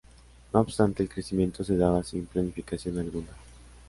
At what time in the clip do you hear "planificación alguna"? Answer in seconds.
2.25-3.29